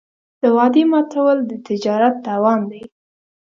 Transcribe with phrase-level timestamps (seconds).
[0.41, 2.81] د وعدې ماتول د تجارت تاوان دی.